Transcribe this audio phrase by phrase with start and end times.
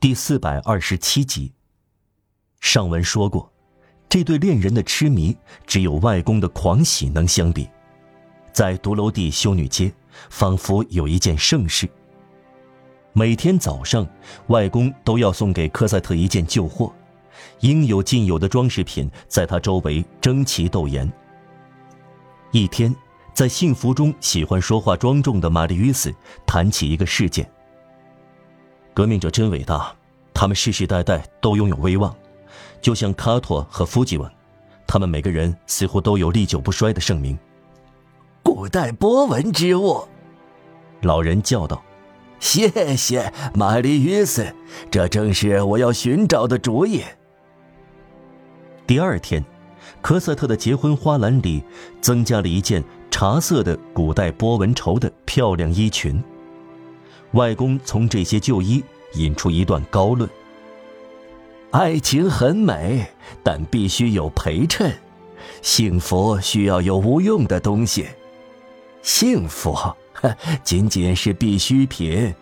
[0.00, 1.52] 第四百二十七集。
[2.58, 3.52] 上文说过，
[4.08, 5.36] 这对恋人的痴迷
[5.66, 7.68] 只有外公的狂喜能相比。
[8.50, 9.92] 在独楼地修女街，
[10.30, 11.86] 仿佛有一件盛事。
[13.12, 14.08] 每天早上，
[14.46, 16.90] 外公都要送给科赛特一件旧货，
[17.60, 21.12] 应有尽有的装饰品在他周围争奇斗艳。
[22.52, 22.96] 一天，
[23.34, 26.10] 在幸福中喜欢说话庄重的玛丽约斯
[26.46, 27.46] 谈起一个事件。
[29.00, 29.90] 革命者真伟大，
[30.34, 32.14] 他们世世代代都拥有威望，
[32.82, 34.30] 就像卡托和夫吉文，
[34.86, 37.38] 他们每个人似乎都有历久不衰的盛名。
[38.42, 40.06] 古代波纹之物，
[41.00, 41.82] 老人叫道
[42.40, 44.44] ：“谢谢玛丽约瑟，
[44.90, 47.02] 这正是我要寻找的主意。”
[48.86, 49.42] 第二天，
[50.02, 51.64] 科瑟特的结婚花篮里
[52.02, 56.22] 增加了一件茶色的古代波纹绸的漂亮衣裙。
[57.34, 58.82] 外公从这些旧衣
[59.14, 60.28] 引出一段高论：
[61.70, 63.06] 爱情很美，
[63.42, 64.90] 但必须有陪衬；
[65.62, 68.04] 幸福需要有无用的东西；
[69.02, 69.76] 幸福
[70.62, 72.34] 仅仅是必需品，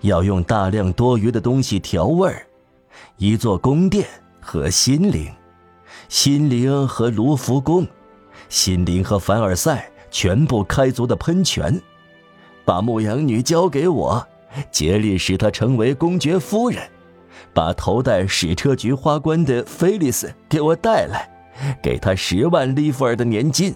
[0.00, 2.46] 要用大量多余的东西调味儿。
[3.16, 4.06] 一座宫殿
[4.40, 5.32] 和心灵，
[6.08, 7.86] 心灵和卢浮宫，
[8.48, 11.80] 心灵和凡尔赛全部开足的喷泉。
[12.64, 14.26] 把牧羊女交给我。
[14.70, 16.82] 竭力使她成为公爵夫人，
[17.52, 21.28] 把头戴矢车菊花冠的菲利斯给我带来，
[21.82, 23.74] 给她十万利弗尔的年金，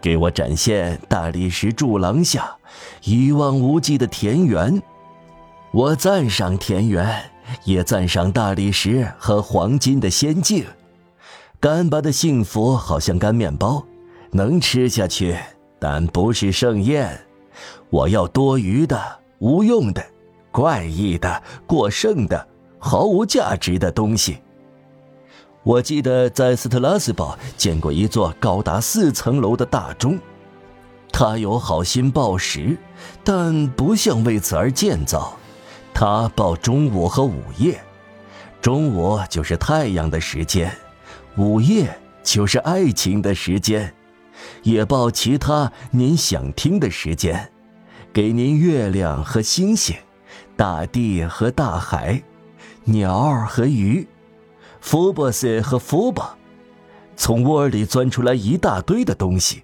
[0.00, 2.56] 给我展现大理石柱廊下
[3.04, 4.82] 一望无际的田园。
[5.72, 7.30] 我赞赏田园，
[7.64, 10.64] 也赞赏大理石和黄金的仙境。
[11.58, 13.86] 干巴的幸福好像干面包，
[14.32, 15.36] 能吃下去，
[15.78, 17.18] 但不是盛宴。
[17.88, 19.21] 我要多余的。
[19.42, 20.00] 无用的、
[20.52, 22.48] 怪异的、过剩的、
[22.78, 24.38] 毫无价值的东西。
[25.64, 30.16] 我记得在斯特拉斯堡见过一座高达四层楼的大钟，
[31.10, 32.78] 它有好心报时，
[33.24, 35.36] 但不像为此而建造。
[35.92, 37.80] 它报中午和午夜，
[38.60, 40.72] 中午就是太阳的时间，
[41.36, 43.92] 午夜就是爱情的时间，
[44.62, 47.51] 也报其他您想听的时间。
[48.12, 49.96] 给您月亮和星星，
[50.54, 52.22] 大地和大海，
[52.84, 54.06] 鸟儿和鱼，
[54.82, 56.36] 福伯斯和福伯，
[57.16, 59.62] 从窝里钻出来一大堆的东西，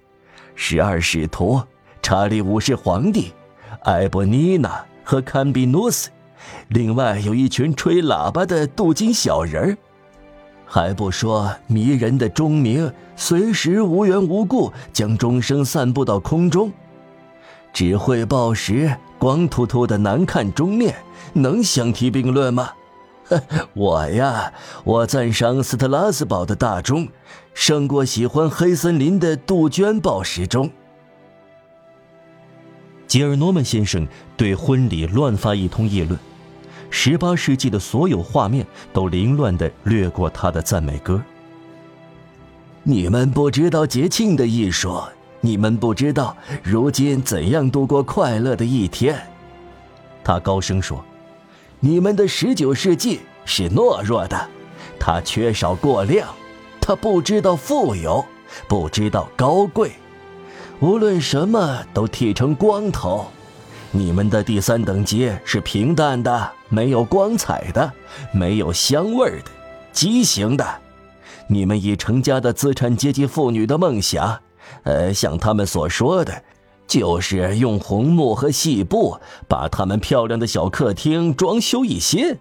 [0.55, 1.61] 十二使徒，
[2.01, 3.35] 查理五世皇帝，
[3.83, 6.09] 埃博尼娜和堪比努斯，
[6.69, 9.77] 另外有一群吹喇叭的镀金小人儿，
[10.65, 16.73] 还不说迷人的钟鸣，随时无缘无故将钟声散布到空中。
[17.79, 20.97] 只会报时，光秃秃的难看钟面，
[21.33, 22.73] 能相提并论吗？
[23.73, 24.53] 我呀，
[24.83, 27.07] 我赞赏斯特拉斯堡的大钟，
[27.55, 30.69] 胜过喜欢黑森林的杜鹃报时钟。
[33.07, 34.05] 吉尔诺曼先生
[34.37, 36.19] 对婚礼乱发一通议论，
[36.91, 41.23] 十八世纪的所有画面都凌乱的掠过他的赞美歌。
[42.83, 45.01] 你们不知道节庆的艺术。
[45.41, 49.17] 你们不知道如今怎样度过快乐的一天，
[50.25, 51.05] 他高声说
[51.79, 54.49] ：“你们的十九世纪是懦弱的，
[54.99, 56.29] 它缺少过量，
[56.81, 58.25] 它不知道富有，
[58.69, 59.93] 不知道高贵，
[60.81, 63.29] 无论什么都剃成光头。
[63.93, 67.91] 你们的第三等级是平淡的，没有光彩的，
[68.33, 69.51] 没有香味的，
[69.93, 70.67] 畸形的。
[71.47, 74.41] 你们已成家的资产阶级妇女的梦想。”
[74.85, 76.43] 呃，像他们所说的，
[76.87, 82.37] 就是用红木和细布把他们漂亮的小客厅装修一新。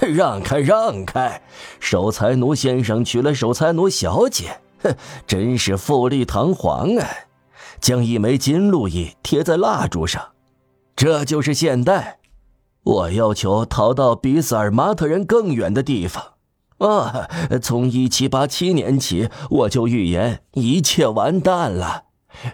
[0.00, 1.42] 让开，让开！
[1.80, 4.94] 守财奴先生娶了守财奴小姐，哼，
[5.26, 7.08] 真是富丽堂皇啊！
[7.80, 10.22] 将一枚金路易贴在蜡烛上，
[10.94, 12.18] 这就是现代。
[12.84, 16.24] 我要求逃到比斯尔马特人更远的地方。
[16.78, 17.28] 啊！
[17.60, 22.04] 从一七八七年起，我就预言一切完蛋了。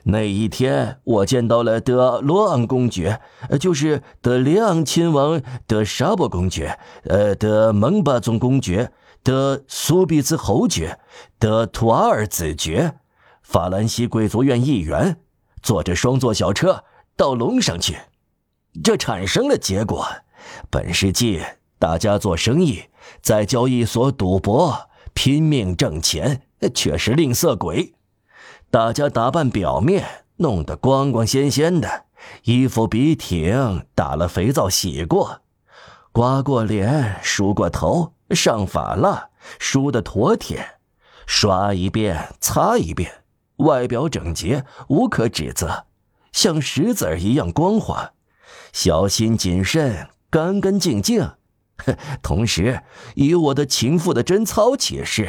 [0.05, 3.21] 那一天，我见到了德罗昂公爵，
[3.61, 8.93] 就是德里昂亲王德沙伯公爵，呃，德蒙巴宗公爵，
[9.23, 10.99] 德苏比兹侯爵，
[11.38, 12.94] 德图阿尔子爵，
[13.43, 15.19] 法兰西贵族院议员，
[15.62, 16.85] 坐着双座小车
[17.15, 17.99] 到龙上去。
[18.82, 20.06] 这产生了结果。
[20.71, 21.43] 本世纪。
[21.76, 22.85] 大家做生意，
[23.23, 26.43] 在交易所赌博，拼命挣钱，
[26.75, 27.95] 却是吝啬鬼。
[28.71, 32.05] 大家打扮表面，弄得光光鲜鲜的，
[32.45, 35.43] 衣服笔挺，打了肥皂洗过。
[36.11, 40.79] 刮过脸，梳过头，上发蜡，梳得妥帖，
[41.27, 43.25] 刷一遍，擦一遍，
[43.57, 45.87] 外表整洁，无可指责，
[46.33, 48.12] 像石子一样光滑，
[48.73, 51.33] 小心谨慎，干干净净。
[52.23, 52.81] 同时，
[53.15, 55.29] 以我的情妇的贞操起誓，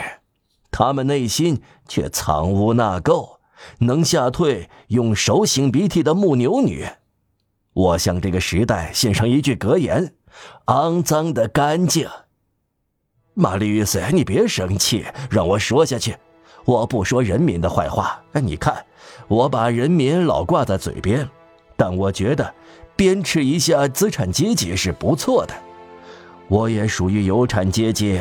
[0.71, 3.37] 他们内心却藏污纳垢，
[3.79, 6.87] 能吓退用手擤鼻涕的木牛女。
[7.73, 10.13] 我向这个时代献上一句格言：
[10.67, 12.07] 肮脏的干净。
[13.33, 16.15] 玛丽·雨斯，你别生气，让我说下去。
[16.63, 18.23] 我不说人民的坏话。
[18.33, 18.85] 你看，
[19.27, 21.29] 我把人民老挂在嘴边，
[21.75, 22.53] 但我觉得
[22.95, 25.53] 鞭笞一下资产阶级是不错的。
[26.47, 28.19] 我也属于有产阶级，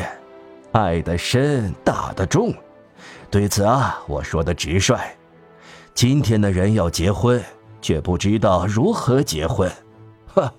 [0.71, 2.53] 爱的深，打的重。
[3.29, 4.97] 对此啊，我说的直率。
[5.93, 7.41] 今天的人要结婚，
[7.81, 9.71] 却不知道如何结婚。
[10.33, 10.51] 呵，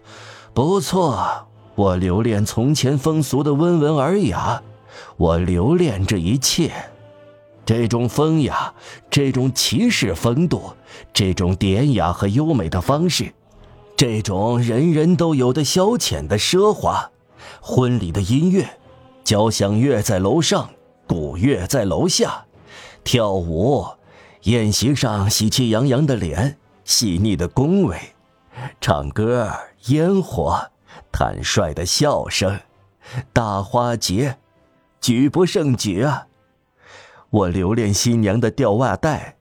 [0.55, 4.63] 不错，我留恋从前风俗的温文尔雅，
[5.17, 6.71] 我留恋这一切，
[7.65, 8.73] 这种风雅，
[9.11, 10.73] 这种骑士风度，
[11.13, 13.35] 这种典雅和优美的方式，
[13.97, 17.11] 这种人人都有的消遣的奢华。
[17.61, 18.79] 婚礼的音乐，
[19.25, 20.71] 交响乐在楼上，
[21.07, 22.47] 鼓乐在楼下，
[23.05, 23.87] 跳舞，
[24.43, 27.99] 宴席上喜气洋洋的脸，细腻的恭维，
[28.81, 29.53] 唱歌，
[29.87, 30.71] 烟火，
[31.11, 32.61] 坦率的笑声，
[33.33, 34.39] 大花节，
[35.01, 36.27] 举不胜举啊！
[37.31, 39.37] 我留恋新娘的吊袜带，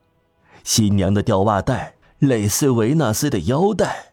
[0.64, 4.12] 新娘的吊袜带类似维纳斯的腰带。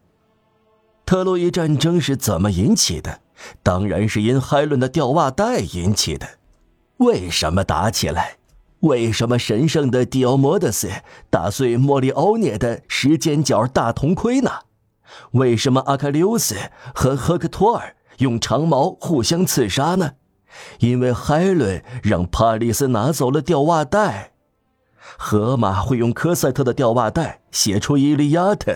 [1.04, 3.20] 特洛伊战争是怎么引起的？
[3.62, 6.26] 当然是因海伦的吊袜带引起的。
[6.98, 8.36] 为什么打起来？
[8.80, 10.90] 为什么神圣的迪奥摩德斯
[11.30, 14.50] 打碎莫里欧涅的十尖角大铜盔呢？
[15.32, 16.54] 为什么阿喀琉斯
[16.94, 20.12] 和赫克托尔用长矛互相刺杀呢？
[20.80, 24.32] 因为海伦让帕里斯拿走了吊袜带。
[25.16, 28.72] 荷马会用科赛特的吊袜带写出《伊利亚特》。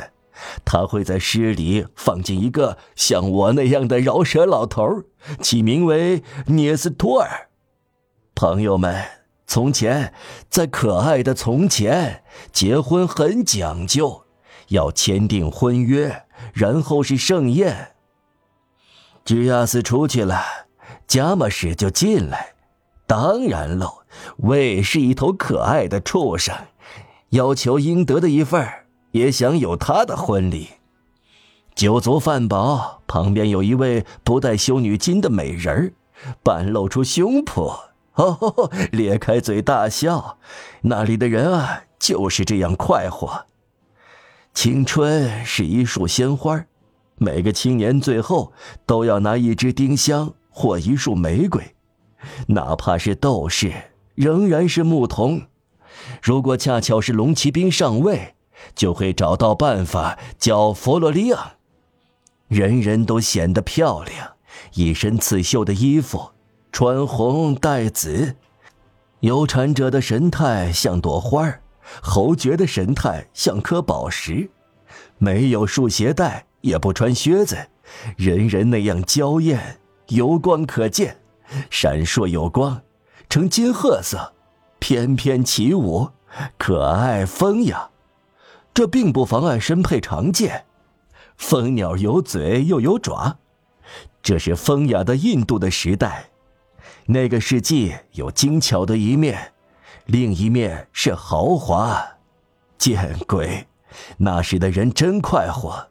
[0.65, 5.03] 他会在诗里放进一个像我那样的饶舌老头，
[5.41, 7.49] 起名为涅斯托尔。
[8.35, 9.05] 朋友们，
[9.47, 10.13] 从前，
[10.49, 14.25] 在可爱的从前，结婚很讲究，
[14.69, 17.95] 要签订婚约，然后是盛宴。
[19.25, 20.43] 吉亚斯出去了，
[21.07, 22.55] 加马什就进来。
[23.07, 24.03] 当然喽，
[24.37, 26.55] 喂是一头可爱的畜生，
[27.31, 28.85] 要求应得的一份儿。
[29.19, 30.69] 也想有他的婚礼，
[31.75, 35.93] 酒足饭饱，旁边有一位不带修女巾的美人，
[36.45, 37.77] 半露出胸脯，
[38.15, 40.39] 哦，咧开嘴大笑。
[40.83, 43.47] 那里的人啊，就是这样快活。
[44.55, 46.65] 青春是一束鲜花，
[47.17, 48.53] 每个青年最后
[48.87, 51.75] 都要拿一支丁香或一束玫瑰，
[52.47, 53.73] 哪怕是斗士，
[54.15, 55.43] 仍然是牧童。
[56.23, 58.37] 如果恰巧是龙骑兵上尉。
[58.75, 61.55] 就会找到办法教佛罗利亚。
[62.49, 64.33] 人人都显得漂亮，
[64.75, 66.31] 一身刺绣的衣服，
[66.73, 68.37] 穿红戴紫。
[69.21, 71.53] 有产者的神态像朵花
[72.01, 74.51] 侯爵的神态像颗宝石。
[75.19, 77.57] 没有束鞋带，也不穿靴子，
[78.17, 81.19] 人人那样娇艳，油光可见，
[81.69, 82.81] 闪烁有光，
[83.29, 84.33] 呈金褐色，
[84.79, 86.09] 翩翩起舞，
[86.57, 87.91] 可爱风雅。
[88.79, 90.65] 这并不妨碍身配长剑，
[91.37, 93.39] 蜂鸟有嘴又有爪，
[94.23, 96.27] 这是风雅的印度的时代。
[97.07, 99.53] 那个世纪有精巧的一面，
[100.07, 102.19] 另一面是豪华。
[102.79, 103.67] 见鬼！
[104.19, 105.89] 那时的人真快活。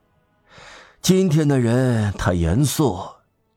[1.02, 2.98] 今天的人太严肃，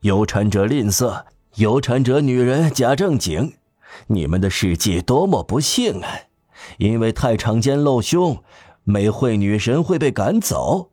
[0.01, 1.23] 有产者吝啬，
[1.55, 3.53] 有产者女人假正经。
[4.09, 6.09] 你们的世纪多么不幸啊！
[6.79, 8.43] 因为太常见露胸。
[8.85, 10.91] 美惠女神会被赶走，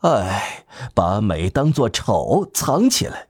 [0.00, 3.28] 唉，把美当作丑藏起来。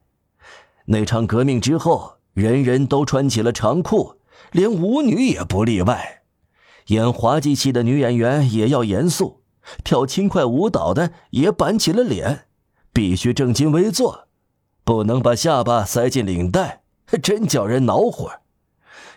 [0.86, 4.16] 那场革命之后，人人都穿起了长裤，
[4.52, 6.22] 连舞女也不例外。
[6.86, 9.42] 演滑稽戏的女演员也要严肃，
[9.84, 12.46] 跳轻快舞蹈的也板起了脸，
[12.92, 14.26] 必须正襟危坐，
[14.82, 16.82] 不能把下巴塞进领带，
[17.22, 18.30] 真叫人恼火。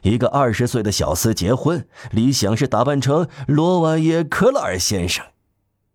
[0.01, 5.25] 一个二十岁的小厮结婚，理想是打扮成罗瓦耶·克拉尔先生。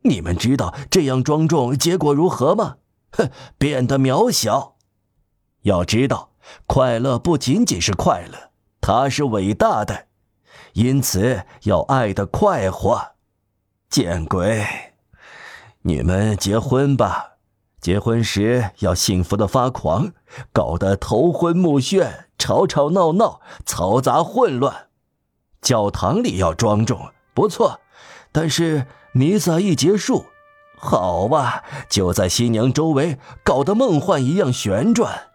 [0.03, 2.77] 你们知道这样庄重结果如何吗？
[3.13, 4.77] 哼，变得渺小。
[5.63, 6.31] 要知道，
[6.67, 10.07] 快乐不仅仅是快乐，它是伟大的，
[10.75, 13.17] 因此要爱的快活。
[13.91, 14.65] 见鬼！
[15.83, 17.38] 你们结婚吧，
[17.81, 20.13] 结婚时要幸福的发狂，
[20.53, 24.89] 搞得头昏目眩，吵吵闹闹，嘈杂混乱。
[25.63, 27.81] 教堂里要庄重，不错，
[28.33, 30.27] 但是弥撒一结束，
[30.77, 35.29] 好吧，就在新娘周围搞得梦幻一样旋转。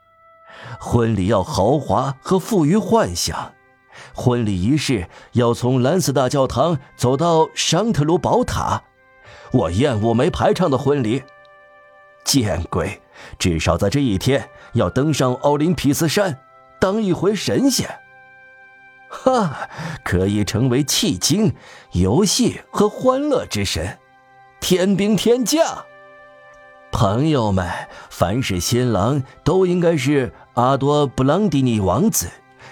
[0.79, 3.53] 婚礼要豪华和富于幻想，
[4.13, 8.83] 婚礼仪式要从兰斯大教堂走到商特鲁宝塔。
[9.53, 11.23] 我厌恶没排场的婚礼。
[12.23, 13.01] 见鬼！
[13.39, 16.39] 至少在这一天要登上奥林匹斯山，
[16.79, 17.89] 当一回神仙。
[19.07, 19.69] 哈，
[20.03, 21.53] 可以成为气精、
[21.91, 23.99] 游戏和欢乐之神，
[24.59, 25.85] 天兵天将。
[26.91, 27.69] 朋友们，
[28.09, 32.27] 凡是新郎都应该是阿多布朗迪尼王子，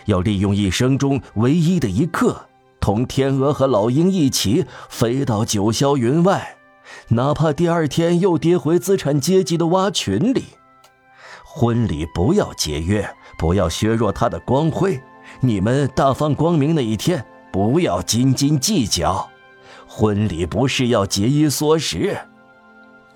[0.05, 6.57] 要利用一生中唯一的一刻，同天鹅和老鹰一起飞到九霄云外。
[7.09, 10.45] 哪怕第二天又跌回资产阶级的蛙群里，
[11.43, 15.01] 婚礼不要节约，不要削弱它的光辉。
[15.39, 19.29] 你们大放光明那一天，不要斤斤计较。
[19.87, 22.17] 婚礼不是要节衣缩食。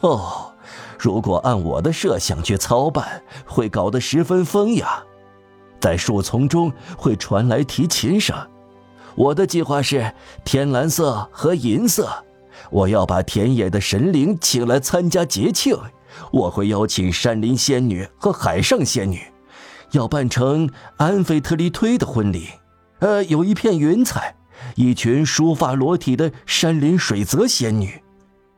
[0.01, 0.53] 哦，
[1.00, 5.03] 如果按我的设想去操办，会搞得十分风雅，
[5.79, 8.36] 在树丛中会传来提琴声。
[9.15, 10.13] 我的计划是
[10.44, 12.10] 天蓝色和银色。
[12.72, 15.77] 我要把田野的神灵请来参加节庆，
[16.31, 19.19] 我会邀请山林仙女和海上仙女，
[19.91, 22.50] 要办成安菲特利忒的婚礼。
[23.00, 24.36] 呃，有一片云彩，
[24.75, 28.01] 一群梳发裸体的山林水泽仙女，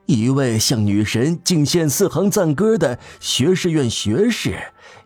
[0.06, 4.58] 一位向女神敬献四行赞歌的学士院学士，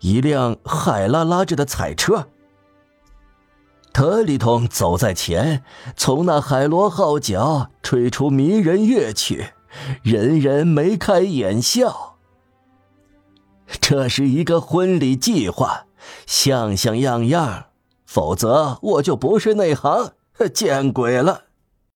[0.01, 2.27] 一辆海拉拉着的彩车。
[3.93, 5.63] 特里通走在前，
[5.95, 9.47] 从那海螺号角吹出迷人乐曲，
[10.01, 12.15] 人人眉开眼笑。
[13.79, 15.85] 这是一个婚礼计划，
[16.25, 17.65] 像像样样，
[18.05, 20.13] 否则我就不是内行。
[20.53, 21.43] 见鬼了！